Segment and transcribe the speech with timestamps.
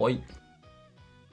[0.00, 0.22] はい。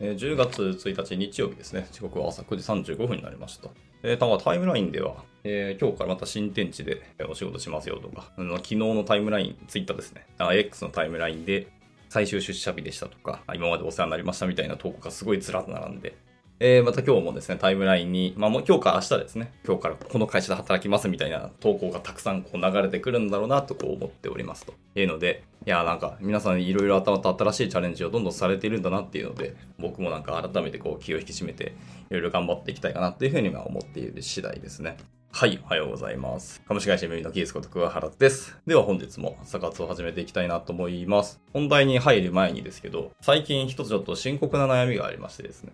[0.01, 1.87] えー10月1日日曜日ですね。
[1.93, 3.69] 時刻は朝9時35分になりました。
[4.03, 10.27] えー、ただタイムラインでは、えー今日からまた新天地でお仕事しますよとか、あの昨日のタイムライン、ツイッターですね。
[10.37, 11.67] あ X のタイムラインで
[12.09, 16.17] 最終出社日でしたとか、今までお世話になりましたみたいな投稿がすごいずらっと並んで、
[16.59, 31.75] えーまた今日もですね、タイムラインに、まあもう今日から明日ですね、今日からこの会社で働きますみたいな投稿がたくさんこう流れてくるんだろうなとこう思っておりますというので、いやなんか皆さんいろいろ頭と新しいチャレンジをどんどんされているんだなっていうので、僕もなんか改めてこう気を引き締めて
[32.09, 34.95] いろいろ頑張っていきたいかなっていうふうには思っている次第ですね。
[35.33, 36.61] はい、おはようございます。
[36.69, 38.57] 株式会社耳のキースこと桑原です。
[38.65, 41.41] では本日も朝活を始めていきたいなと思います。
[41.51, 45.73] 本題に入る前にですけど、最近一つちょっと深刻な悩みがありましてですね。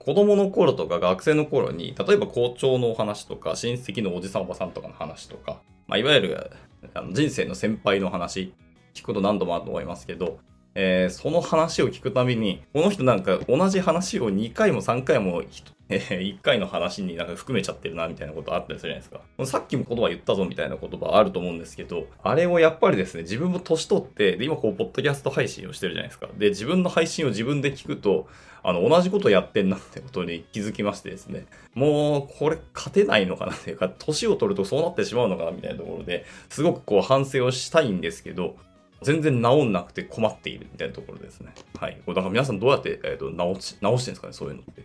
[0.00, 6.50] 子供の頃とか学生の頃に、例えば校長のお話とか、親戚のおじさんおばさんとかの話とか、まあ、いわゆる
[6.92, 8.52] あの人生の先輩の話、
[8.94, 10.38] 聞くこと何度もあると思いますけど、
[10.74, 15.42] えーその話を聞くたびに、この人なんか同じ話を2回も3回も、
[15.88, 19.46] 1回の話になんか含めちゃってるなみたいなことあったりするじゃないですか。
[19.46, 26.28] さっきも言葉言ったぞみたいな言葉あると思うんですけど、あれをやっぱりですね、自分も年取って、で、今こう、ポッドキャスト配信をしてるじゃないですか。
[26.38, 28.26] で、自分の配信を自分で聞くと、
[28.62, 38.56] あの、同じことやってんなってことに気づきましてですね、もう、これ勝てないのかなっていうか、年を取るとそうなってしまうのかなみたいなところで、すごくこう反省をしたいんですけど、
[39.04, 41.54] 全然治んなくて困っているみたいなところですね。
[41.78, 42.00] はい。
[42.06, 44.82] だから皆さんどうやって、えー、と直し直してるんですかね、そういうのって。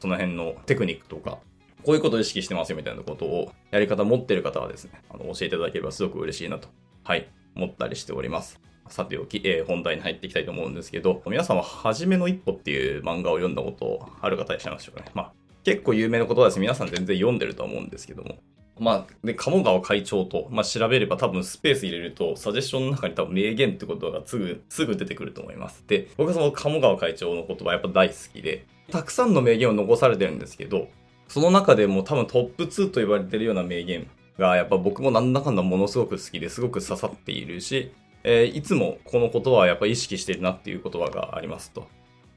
[0.00, 1.38] その辺のテクニックとか、
[1.82, 6.68] こういうことを意識してますよみたいなことを、やり方持ってる方はですね、あの教えていただければすごく嬉しいなと、
[7.04, 8.60] はい、思ったりしております。
[8.88, 15.10] さておき、えー本題に入っていきたいと思うんですけど、皆さんは、はじめの一歩っていう漫画を読んだことある方いらっしゃいますでしょうかね。
[15.14, 15.32] まあ、
[15.64, 16.60] 結構有名な言葉です。
[16.60, 18.38] 皆さん全然読んでると思うんですけども。
[18.78, 25.82] まあ、で、鴨川会長と、まあ、調べれば多分スペース入れると、サジェスションの中に多分名言ってことがすぐ、すぐ出てくると思います。
[25.86, 30.88] で、僕はその鴨川会長の言葉やっぱ大好きで、たくさんの名言を残されてるんですけど、
[31.28, 34.06] その中でも多分トップ2と言われてるような名言
[34.38, 37.92] が、やっぱ僕もなんだかんだものすごく好きですごく刺さっているし、
[38.24, 41.86] えーいつもこの言葉はやっぱ意識してるなっていう言葉がありますと。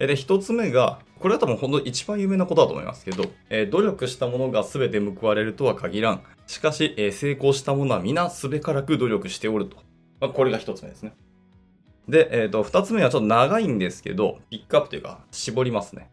[0.08, 6.22] で、一つ目が、これは多分本当一番有名なことだと思いますけど、えー努力したものが全て報われるとは限らん。
[6.48, 9.78] しかし、えー成功したものは皆すべからく努力しておると。
[10.22, 11.14] まあ、これが一つ目ですね。
[12.08, 16.10] で、えっ、と、二つ目はちょっと長いんですけど、ピックアップというか、絞りますね。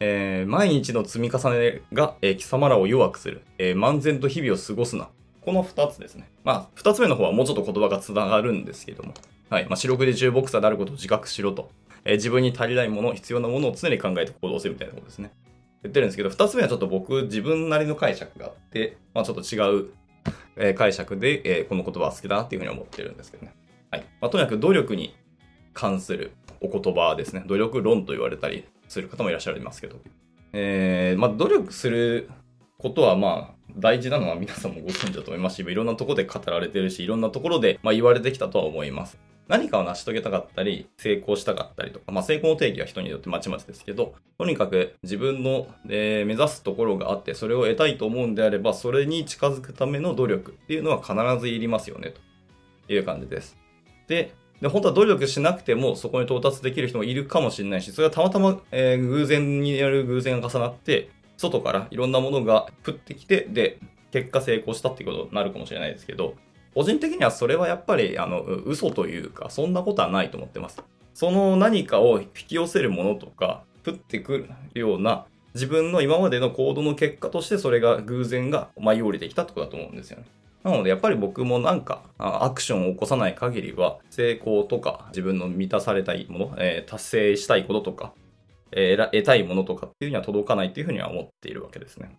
[0.00, 3.42] えー毎日の積み重ねが、えー貴様らを弱くする。
[3.58, 5.08] えー漫然と日々を過ごすな。
[5.42, 6.28] この二つですね。
[6.42, 9.12] まあ、二つ目の方はもうちょっと言葉が繋がるんですけども。
[9.48, 9.66] はい。
[9.66, 11.70] まあ、四六で十ボクサーであることを自覚しろと。
[12.06, 15.32] えー自分に足りないもの、必要なものを常に考えて行動するみたいなことですね。
[15.82, 19.90] 言ってるんですけど、二つ目はちょっと僕、自分なりの解釈があって、まあ、ちょっと違う、
[20.56, 23.54] えー解釈で、えーこの言葉は好きだなっていうふうに思ってるんですけどね。
[23.90, 24.04] はい。
[24.20, 25.14] まあ、とにかく努力に
[25.74, 27.42] 関するお言葉ですね。
[27.46, 29.96] 努力論と言われたりする方もいらっしゃいますけど。
[30.52, 32.30] えーまあ、努力する
[32.78, 39.18] ことはまあ大事なのは皆さんもご存知だと思いますし、いろんなところで語られてるし、いろんなところでま言われてきたとは思います。
[39.48, 52.12] 何かを成し遂げたかったり、成功したかったりとか、まあ成功の定義は人によってまちまちですけど、とにかく自分の、えー目指すところがあって、それを得たいと思うんであれば、それに近づくための努力っていうのは必ずいりますよね、
[52.86, 53.56] という感じです。
[54.08, 63.78] で、で、本当は努力しなくてもそこに到達できる人もいるかもしれないし、それはたまたま、えー偶然による偶然が重なって、外からいろんなものが降ってきて、で、
[64.10, 66.34] 結果成功したっていうことになるかもしれないですけど、
[66.76, 70.82] 個人的にはそれはやっぱり、あの、嘘というか、そんなことはないと思ってます。
[71.14, 80.26] その何かを引き寄せるものとか、降ってくるような、自分の今までの行動の結果として、それが偶然が舞い降りてきたってことだと思うんですよね。
[80.64, 88.12] なので、やっぱり僕もなんか、アクションを起こさない限りは、成功とか、自分の満たされたいもの、えー達成したいこととか、
[88.72, 92.18] えー得たいものとかっていうには届かないっていうふうには思っているわけですね。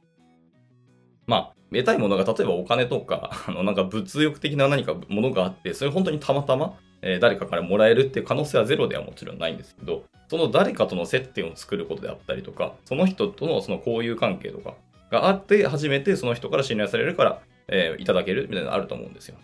[1.28, 14.74] まあ、得たいものが例えばお金とか、 あの、なんか物欲的な何かものがあって、それ本当にたまたま、えー誰かからもらえるっていう可能性はゼロではもちろんないんですけど、その誰かとの接点を作ることであったりとか、その人とのその交友関係とか
[15.12, 19.36] があって、初めてその人から信頼されるから、えーいただけるみたいなのあると思うんですよ。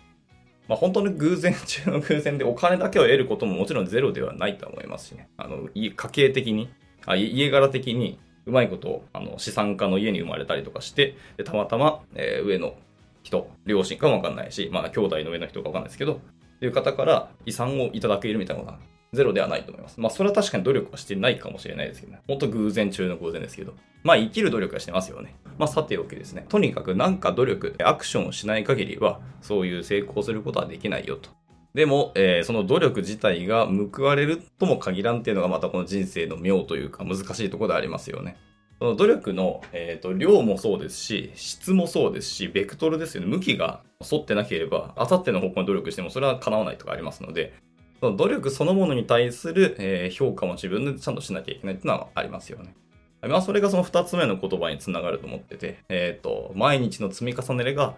[0.68, 5.28] まあ、本当に偶然中の偶然でお金だけを得ることももちろんゼロではないと思いますしね。
[5.38, 6.70] あの、家計的に、
[7.06, 12.76] あ家柄的に、うまいこと、あの、資産家の家に生まれたりとかして、でたまたま、えー上の
[13.24, 16.18] 人、両親かもわかんないし、まあ、兄弟の上の人かわかんないですけど、っ
[16.60, 18.80] ていう方から遺産をいただけるみたいなことは
[19.14, 20.00] ゼロではないと思います。
[20.00, 22.22] まあ、それは確かに努力はしてないかもしれないですけどね。
[22.28, 23.74] 本当偶然中の偶然ですけど。
[24.04, 25.36] まあ、生きる努力はしてますよね。
[25.58, 26.46] まあ、さておきですね。
[26.50, 31.30] とにかくなんか努力、アクションをしない限りは、そういう成功することはできないよと
[31.74, 38.38] でも、えーその努力自体が報われるとも限らんっていうのがまたこの人生の妙というか難しいところでありますよね。
[38.80, 43.28] その努力の、えーと量もそうですし、質もそうですし、ベクトルですよね。
[43.28, 47.54] 向きが沿ってなければ、あさっての方向に努力してもそれは叶わないとかありますので、
[48.02, 52.76] その努力そのものに対する、えー評価も自分でちゃんとしなきゃいけないっていうのはありますよね。
[53.22, 57.96] まあ、それがその二つ目の言葉につながると思ってて、えっ、と、毎日の積み重ねが、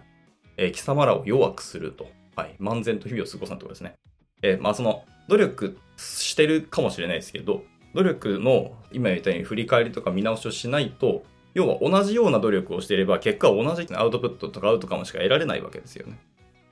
[0.56, 2.06] えー貴様らを弱くすると。
[2.36, 2.54] はい。
[2.60, 3.94] 漫然と日々を過ごすなってことですね。
[4.42, 11.24] えーまあその、努力してるかもしれないですけど、努力の今言ったように振り返りとか見直しをしないと、
[11.54, 16.18] 要は同じような努力をしていれば結果は同じアウトプットとかアウトカムしか得られないわけですよね。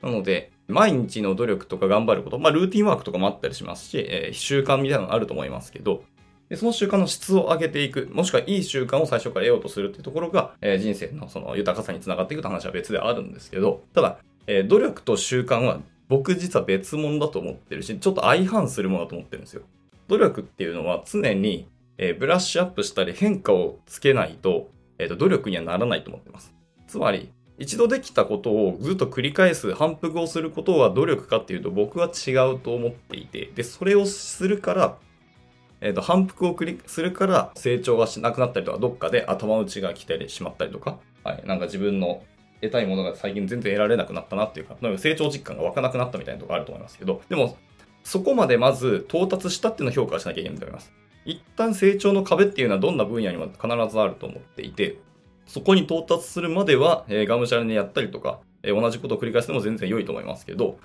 [0.02, 6.04] なので、毎日の努力とか頑張ること、まあルーティンワークとかもあったりしますし、えー習慣みたいなのあると思いますけど、
[6.50, 19.62] でその習慣の質を上げていく、もしくはいい習慣を最初から得ようとするっていうところが、えー人生のその豊かさにつながっていくと話は別であるんですけど、ただ、えー努力と習慣は僕実は別物だと思ってるし、ちょっと相反するものだと思ってるんですよ。
[20.08, 21.68] 努力っていうのは常に、
[21.98, 26.54] えーブラッシュアップしたり変化をつけないと、えーと努力にはならないと思ってます。
[26.86, 34.98] つまり、一度できたことをずっと繰り返す、反復をすることは努力かっていうと僕は違うと思っていて、で、それをするから、
[35.80, 42.22] えっ、と、反復を繰りするから成長がしなくなったりとか、どっかで頭打ちが来てしまったりとか、はい、なんか自分の
[42.64, 47.56] 得たいものが最近全然得られなくなったなっていうか、なんか成長実感が湧かなくなったみたいなところあると思いますけど、でも、
[48.02, 50.92] そこまでまず到達したっていうのを評価しなきゃいけないと思います。
[51.24, 54.98] 一旦成長の壁っていうのはどんな分野にも必ずあると思っていて、
[55.46, 60.78] そこに到達するまでは、えーがむしゃらにやったりとか、えー同じことを繰り返すのも全然良いと思いますけど、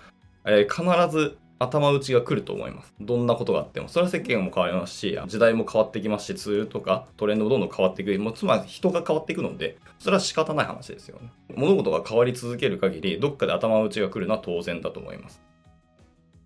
[0.46, 2.94] えー必ず頭打ちが来ると思います。
[3.02, 3.90] どんなことがあっても。
[3.90, 8.18] それは世間も変わりますし、時代も変わってきますし、ツールとかトレンドもどんどん変わっていく。
[8.18, 11.32] もうつまり人が変わっていくので、それは仕方ない話ですよね。
[11.56, 15.42] 物事が変わり続ける限り、どっかで頭打ちが来るのは当然だと思います。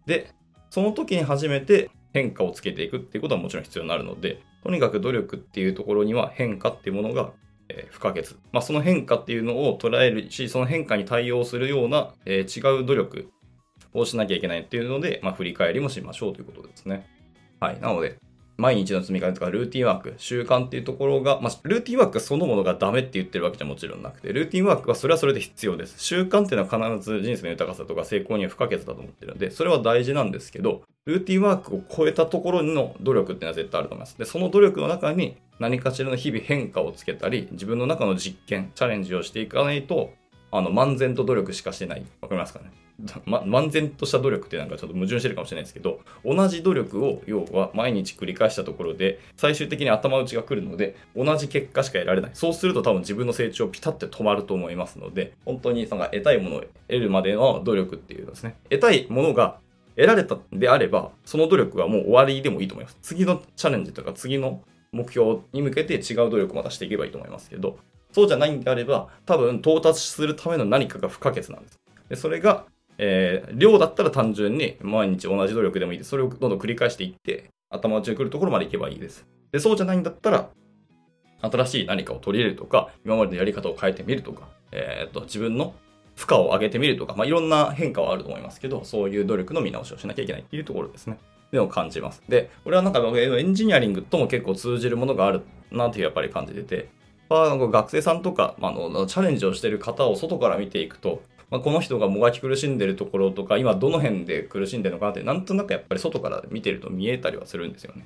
[0.05, 0.31] で、
[0.69, 7.31] その時に初めて変化をつけていくっていうことはもちろん必要になるので、とにかく努力っていうところには変化っていうものが
[7.91, 8.35] 不可欠。
[8.51, 13.29] まあ、その変化っていうのを捉えるし、その変化に対応するような、えー違う努力
[13.93, 17.07] をしなきゃいけないっていうので、まあ、振り返りもしましょうということですね。
[17.59, 17.79] はい。
[17.79, 18.17] なので、
[18.57, 25.95] 毎日の積み重ねとかルーティンワーク、習慣っていうところが、まあ、ルーティンワークそのものがダメって言ってるわけじゃもちろんなくて、ルーティンワークはそれはそれで必要です。
[25.97, 34.17] 習慣っていうのは必ず人生の豊かさとか成功には不可欠だと思ってるので、それは大事なんですけど、ルーティンワークを超えたところの努力っていうのは絶対あると思います。
[34.17, 40.11] で、その努力の中に何かしらの日々変化をつけたり、自分の中の実験、チャレンジをしていかないと、
[40.51, 42.05] あの、漫然と努力しかしてない。
[42.21, 42.71] わかりますかね？
[43.25, 52.31] ま、漫然とした努力ってなんかちょっと矛盾してるかもしれないですけど、同じ努力を要は毎日繰り返したところで、最終的に頭打ちが来るので、同じ結果しか得られない。
[52.33, 59.59] そうすると多分自分の成長ピタって止まると思いますので、本当にその得たいものを得るまでの努力っていうのですね、得たいものが
[59.95, 62.97] 得られたんであれば、その努力はもう終わりでもいいと思います。
[63.01, 64.61] 次のチャレンジとか次の
[64.91, 67.77] 目標に向けて違う努力をまたしていけばいいと思いますけど、
[68.11, 71.79] そうじゃないんであれば、多分到達するための何かが不可欠なんです。
[72.09, 72.65] でそれが、
[72.97, 76.11] えー量だったら単純に毎日同じ努力でもいいです。
[76.11, 79.25] それをどんどん繰り返していって、頭打ちが来るところまで行けばいいです。
[79.51, 80.49] で、そうじゃないんだったら、
[81.41, 85.73] 新しい何かを取り入れるとか、今までのやり方を変えてみるとか、えーと、自分の
[86.15, 91.17] 負荷を上げてみるとか、まあ、いろんな変化はあると思いますけど、そういう努力の見直しをしなきゃいけないっていうところですね。
[91.51, 92.23] でも感じます。
[92.29, 96.89] で、これはなんかエンジニアリングとも結構通じるものがあるなっていうやっぱり感じてて、
[97.29, 108.05] まあ、学生さんとか、まあ、あのチャレンジをしてる方を外から見ていくと、まあ、この人がもがき苦しんでるところとか、今どの辺で苦しんでるのかなって、なんとなくやっぱり外から見てると見えたりはするんですよね。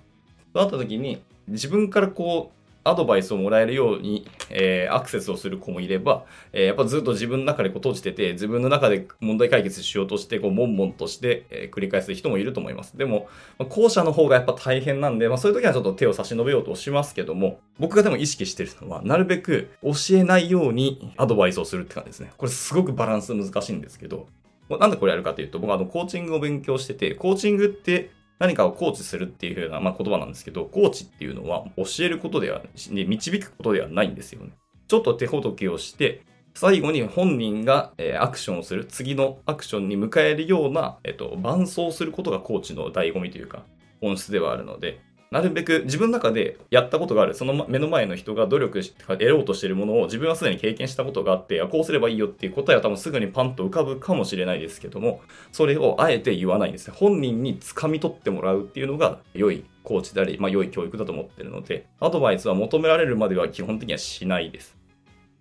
[0.53, 2.56] そうなった時に、自分からこう、
[2.89, 12.97] アドバイスをもらえるように、えーアクセスをする子もいれば、えーやっぱずっと自分の中でこう閉じてて、自分の中で問題解決しようとして、こう、悶々として、えー繰り返す人もいると思います。
[12.97, 13.27] でも、
[13.59, 22.31] まあ後者の方がやっぱ大変なんで、まあそういう時はちょっと手を差し伸べようとしますけども、僕がでも意識してるのは、なるべく教えないようにアドバイスをするって感じですね。
[22.37, 24.27] これすごくバランス難しいんですけど、
[24.69, 34.51] なんでこれやるかというと、僕はあの、コーチングを勉強してて、コーチングって何かをコーチするっていう風な、まあ、言葉なんですけど、コーチっていうのは教えることでは、ね導くことではないんですよね。
[34.87, 36.21] ちょっと手ほどきをして、
[36.53, 43.63] 最後に本人が、えーアクションをする、次のアクションに迎えるような、えっと、伴走することがコーチの醍醐味というか、
[44.01, 56.93] 本質ではあるので、なるべく自分の中でやったことがある、その目の前の人が努力して得ようとしているものを自分はすでに経験したことがあって、こうすればいいよっていう答えは多分すぐにパンと浮かぶかもしれないですけども、それをあえて言わないんですね。
[56.97, 64.77] 本人に掴み取ってもらうっていうのが良いコーチであり、まあ良い教育だと思ってるので、アドバイスは求められるまでは基本的にはしないです。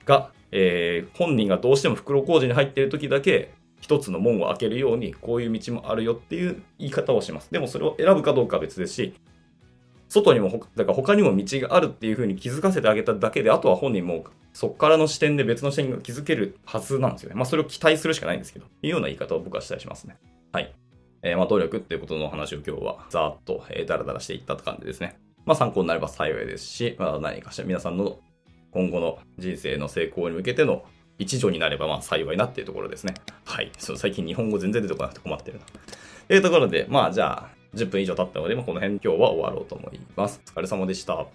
[0.05, 7.53] が、えー本人がどうしても袋小路に入っている時だけ、一つの門を開けるように、こういう道もあるよっていう言い方をします。
[7.53, 9.15] でもそれを選ぶかどうかは別ですし、
[10.09, 17.35] 外にも、だから他にも道があるっていう風に気づかせてあげただけで、あとは本人もそこからの視点で別の視点が気づけるはずなんですよね。
[17.35, 20.17] まあそれを期待するしかないんですけど、いうような言い方を僕はしたりしますね。
[20.53, 20.73] はい。
[21.23, 25.19] えー、まあ努力っていうことの話を今日はざーっと、えー、ダラダラしていったって感じですね。
[25.45, 28.19] まあ参考になれば幸いですし、まあ何かしら皆さんの
[28.71, 30.85] 今後の人生の成功に向けての
[31.19, 33.15] 一助になればまあ幸いなっていうところですね。
[33.45, 33.73] はい。
[33.79, 35.65] そう最近日本語全然出てこなくて困ってるな。
[36.29, 40.41] というところで、まあじゃあ、10分以上経ったので、まあ、この辺今日は終わろうと思います。
[40.47, 41.27] お疲れ様でした。